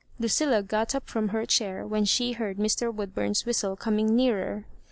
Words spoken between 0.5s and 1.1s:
got up